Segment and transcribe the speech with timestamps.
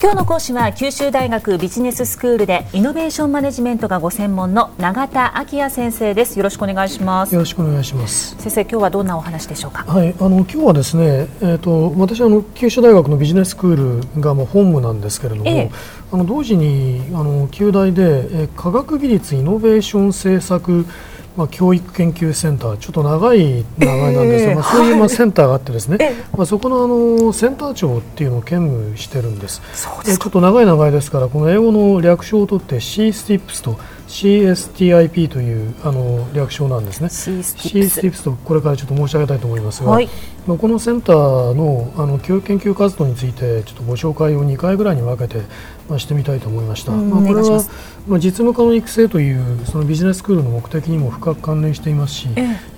[0.00, 6.38] 今日の講師は九州大学ビジネススクールでイノベーションマネジメントがご専門の永田昭也先生です。
[6.38, 7.34] よろしくお願いします。
[7.34, 8.36] よろしくお願いします。
[8.36, 9.82] 先生今日はどんなお話でしょうか？
[9.92, 15.70] はいあの今日はですねえっ、ー、と私あの九州大学のビジネススクールがもう本部なんですけれども、ええ、
[16.12, 20.86] あの同時にあの旧大で、え科学技術イノベーション政策
[21.36, 29.62] まあ、教育研究センターちょっと長い名前なんですが、えー、まあ、そういうまあセンターがあってですね、はい、まあ、そこのあのセンター長っていうのを兼務してるんです。
[30.04, 33.78] でちょっと長い名前ですからこの英語の略称を取って C-STIPS と
[34.08, 37.10] CSTIP というあの略称なんですね。
[37.10, 40.08] C-STIPS とこれからちょっと申し上げたいと思いますが、はい、
[40.46, 45.42] このセンターのあの教育研究活動についてちょっとご紹介を2回ぐらいに分けて、
[45.90, 46.92] まあ、してみたいと思いました。
[46.92, 47.62] まあ、これは
[48.08, 52.28] まあ、実務家の育成というそのビジネススクールの目的にも深く関連していますし、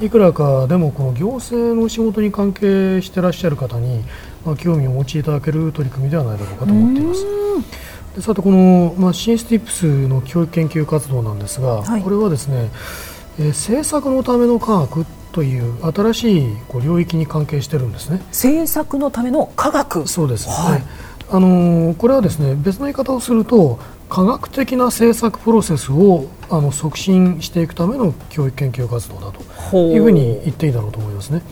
[0.00, 4.02] いくらかでもこの行政の仕事に関係していらっしゃる方に、
[4.44, 7.24] まあ、興味をお持ちいただける取り組みではないだろうかと思っています。
[8.14, 12.70] でさてこの、まあ、シンスティップスの教育研究活動なんですが、はい、これはですね、
[13.38, 18.18] えー、政策のための科学という新しいこう領域に関係してるんですね。
[18.28, 20.08] 政策のための科学。
[20.08, 20.82] そうです、はい、
[21.30, 29.30] あのー、これはですね別の言い方をすると科学的な政策プロセスをあの促進していくための教育研究活動だ
[29.70, 31.42] というふうに言っていいだろうと思いますね。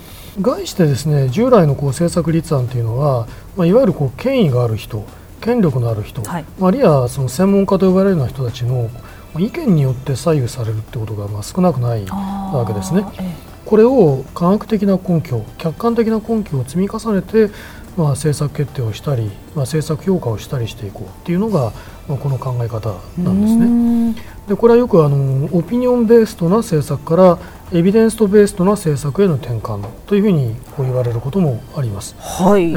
[0.41, 5.05] 概してですね従来のこう政策立案というのは、まあ、いわゆるこう権威がある人
[5.41, 8.91] 権力のある人、はい、あるいはその専門家と呼ばれるような人たちの
[9.39, 13.05] 意見によって左右されるってことがまあ少なくないわけですね。
[13.65, 17.51] これを科学的な根拠客観的な根拠を積み重ねて、
[17.99, 19.31] まあ、政策決定をしたり、まあ、
[19.67, 21.73] 政策評価をしたりしていこうっていうのが、
[22.09, 24.25] まあ、この考え方なんですね。
[24.49, 27.39] でこれはよくあのオピニオンベースとな政策から
[27.71, 32.17] エビデンスとベースとな政策への転換というふうにこう言われることもあります。
[32.19, 32.75] はい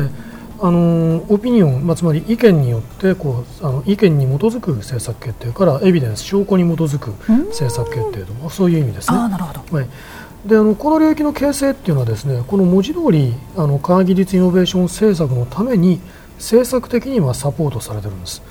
[0.64, 7.12] あのオピニオン、まあ、つまり意見によってこうあの意見に基づく政策決定からエビデンス証拠に基づく
[7.48, 9.18] 政策決定とそういう意味ですね。
[9.18, 9.88] あなるほど、はい。
[10.46, 16.00] であのこの領域の形成っていうのはですねこの文字通りあの科学技術イノベーション政策のために
[16.38, 18.44] 政策的にはサポートされてるんです。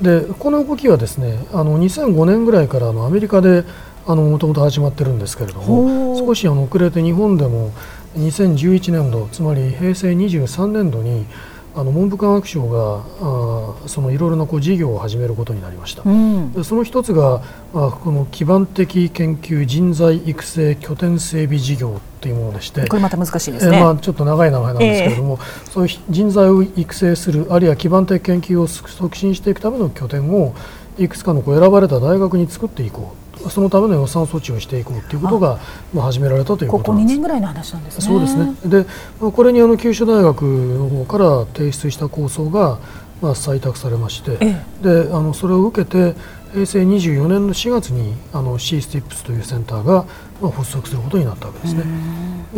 [0.00, 3.64] でこの動きはですねあの2005年ぐらいからのアメリカで
[4.06, 7.72] もともと始まってるんですけれども少しあの遅れて日本でも
[8.16, 11.26] 2011年度つまり平成23年度に
[11.74, 17.42] あの文部科学省があそのいろいろなこう事業を始めることになりました、うん、その一つが
[17.74, 30.54] あこの基盤的研究人材育成拠点整備事業というものでしてこれまた難しいですね、えー、まあ、ちょっと長い名前なんですけれども、えー、そういう人材を育成するあるいは基盤的研究を促進していくための拠点を
[30.98, 35.58] いくつかのこう選ばれた大学に作っていこうそのための予算措置をしていこうということが
[35.94, 38.04] まあ始められたということここ2年ぐらいの話なんですね。
[38.04, 38.86] そうですねで
[39.20, 42.78] これにあの九州大学の方から提出した構想が
[43.20, 46.14] まあ採択されまして、ええ、であのそれを受けて
[46.52, 50.06] 平成24年の4月にあの C-STIPS というセンターが
[50.40, 51.84] まあ発足することになったわけですね。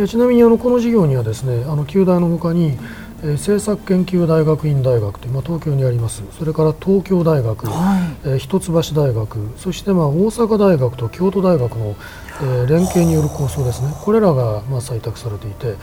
[0.07, 2.77] ちなみにあのこの事業にはですねあの旧大のほかに
[3.23, 6.23] えー、政策研究大学院大学という、まあ、東京にあります。
[6.37, 11.95] それから東京大学、はい、えー、一橋大学そして、まあ、大阪大学と京都大学の、
[12.41, 13.93] えー、連携による構想ですね。
[14.01, 15.75] これらが、まあ、採択されていて、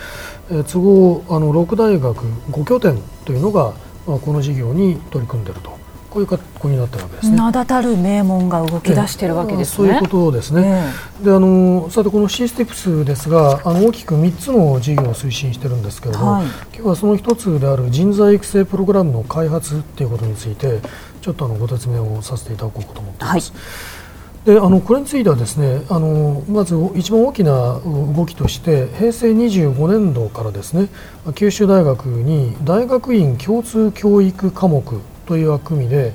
[0.51, 2.19] えー、都合あの6大学
[2.51, 3.73] 5拠点というのが、
[4.07, 5.79] まあ、この事業に取り組んでいると
[6.11, 7.37] こういう格好になったわけですね。
[7.37, 9.77] 名だたる名門が動き出しているわけですね。
[9.77, 10.93] そういうことですね。
[11.21, 20.81] えー、であのさてこの C ステップスですがあの大きく3つの事業を推進しているんですけれども、はい、今日はその一つである人材育成プログラムの開発ということについて
[21.21, 23.53] ちょっとあのご説明をさせていただこうと思っています。
[23.53, 23.99] はい
[24.45, 30.89] であのこれについてはですねあのまず一番大きな動きとして平成25年度からですね
[31.35, 34.83] 九州大学に大学院共通教育科目
[35.29, 36.15] という枠組みで、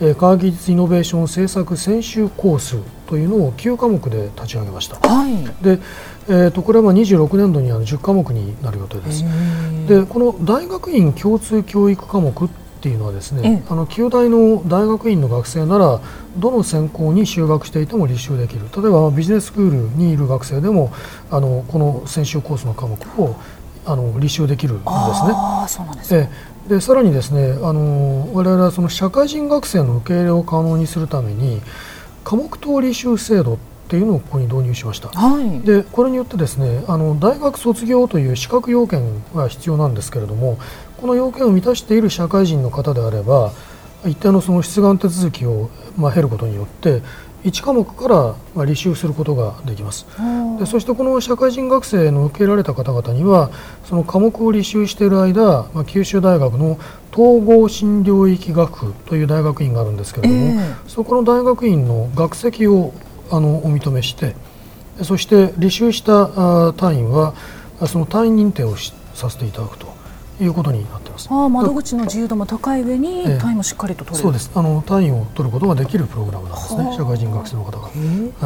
[0.00, 2.76] え科学技術イノベーション政策専修コース
[3.06, 4.96] というのを9科目で立ち上げました。
[4.96, 5.78] はい、で
[6.28, 9.24] えーと、これは26年度にあの10科目になる予定です。
[9.88, 12.48] でこの大学院共通教育科目っ
[12.80, 16.00] ていうのはですね、あの旧大の大学院の学生なら
[16.36, 20.92] どの専攻に修学していても立修できる例えばビジネススクールにいる学生でも
[21.30, 23.34] あのこの専修コースの科目を
[23.84, 24.92] あの立証できるんですね。
[25.34, 26.30] あそうなんですね
[26.70, 31.60] でさらにですねあの我々はその社会人学生の受け入れを可能にするために
[32.22, 33.58] 科目等履修制度っ
[33.88, 39.02] ていうのをここに導入しました、はい、でこれによってですねあの大学卒業という資格要件
[39.34, 40.60] が必要なんですけれども
[41.00, 43.50] この要件を満たしている社会人の方であれば
[44.06, 47.02] 一定のその出願手続きを、まあ、経ることによって
[47.44, 48.16] 1科目から
[48.54, 50.06] まあ履修することができます。
[50.58, 53.50] でそしてこの社会人学生の受けられた方々には
[53.84, 56.78] その科目を履修している間、まあ、九州大学の
[57.12, 62.92] 統合診療域学部という大学院があるんですけれども、えー、そこの大学院の学籍を
[63.30, 64.34] あのお認めして
[65.02, 67.34] そして履修した単位は
[67.86, 68.76] その単位認定を
[69.14, 69.94] させていただくと
[70.40, 74.50] いうことになっていますあ窓口の自由度も高い上に単位もしっかりと取れる、そうです。
[74.54, 77.90] あの単位を取ることができるプログラムなんですね社会人学生の方が、は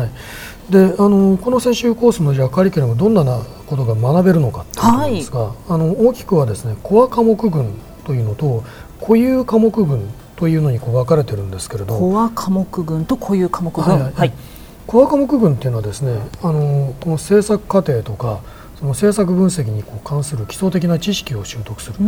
[0.07, 3.25] い、であのこの専修コースのじゃカリキュラムどんな
[3.67, 7.75] ことが学べるのかということですが、はい、あの大きくはですねコア科目群
[8.05, 8.65] というのと
[9.01, 11.99] 固有科目群というのにこう分かれてるんですけれど。
[11.99, 13.85] コア科目群と固有科目群。
[13.85, 14.33] はい、はい、
[14.87, 18.41] コア科目群っていうのはですねあのこの制作過程とか
[18.79, 21.99] その政策分析にこう関する基礎的な知識を習得する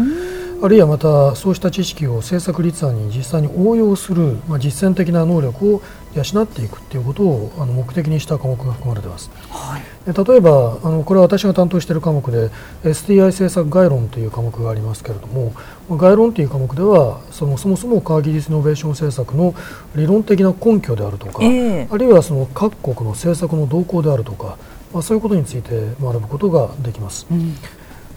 [0.63, 5.83] あるいはまたそうした知識を政策立案に実際に応用する、まあ、実践的な能力を
[6.15, 12.51] 養っていくということをあの目的にした科目が含まれています、はい、例えばあのこれは私が担当している科目で
[12.85, 15.53] STI 政策概論という科目がありますけれども
[15.91, 19.55] 概論という科目ではそのそもそも科学技術イノベーション政策の
[19.95, 24.57] 理論的な根拠であるとか、えー、あるいはその各国の政策の動向であるとか
[24.93, 27.27] まあ、そういうことについて学ぶことができます。
[27.31, 27.55] うん、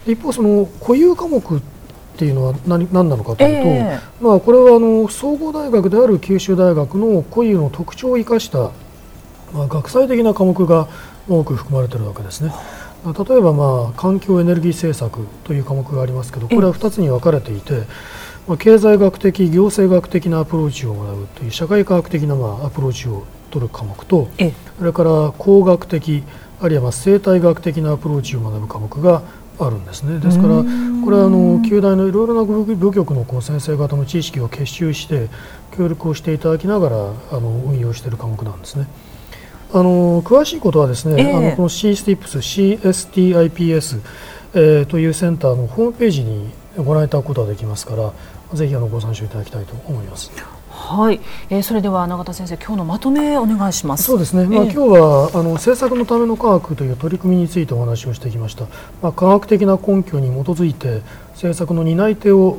[0.06, 1.62] 一方その固有科目
[2.14, 8.70] っていうのは何何なのかというと、えー、まあ、これはあの総合大学である九州大学の固有の特徴を生かした、
[9.52, 10.88] まあ、学際的な科目が
[11.28, 12.52] 多く含まれているわけですね。
[13.04, 17.84] 例えば、まあ、環境エネルギー政策という科目がありますけどこれは2つに分かれていて、
[18.46, 24.28] まあ、経済学的行政学的なアプローチを学ぶという社会科学的な、まあ、アプローチを取る科目と
[24.78, 26.22] それから工学的
[26.60, 29.22] あるいはま生態学的なアプローチを学ぶ科目が
[29.66, 30.62] あるんですねですから
[31.04, 35.28] これはあの九大のいろいろな部局のこう先生方の知識を結集して
[35.76, 38.86] 協力をしていただきながらあの運用している科目なんですね。
[39.72, 44.00] あの詳しいことはですね、えー、あのこの CSTIPS、CSTIPS、
[44.54, 48.12] えー、というセンターのホームページにご覧いただくことができますから
[48.52, 50.32] ぜひあのご参照いただきたいと思います。
[50.90, 51.20] はい、
[51.50, 54.02] えー、それでは永田先生今日のまとめお願いします。
[54.02, 58.64] そうですね、まあ、今日はあの政策のための科学という取り組みについてお話をしてきました、
[59.00, 61.02] まあ、科学的な根拠に基づいて
[61.34, 62.58] 政策の担い手を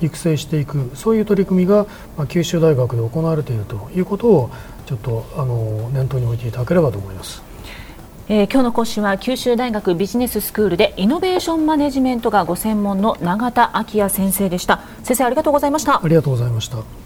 [0.00, 1.86] 育成していくそういう取り組みが、
[2.16, 4.50] まあ、九州大学で行われているということを
[4.86, 7.42] ちょっとあの念頭に置いていただければと思います。
[8.28, 14.80] えー、今日の講師は九州大学ビジネススクールでイノベーションマネジメントがご専門の永田昭也先生でした。
[15.04, 16.02] 先生ありがとうございました。
[16.02, 17.05] ありがとうございました